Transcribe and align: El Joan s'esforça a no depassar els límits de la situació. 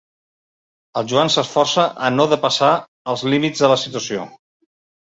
El 1.01 1.05
Joan 1.11 1.29
s'esforça 1.35 1.85
a 2.09 2.11
no 2.17 2.27
depassar 2.35 2.73
els 3.15 3.29
límits 3.35 3.67
de 3.67 3.75
la 3.75 3.81
situació. 3.87 4.29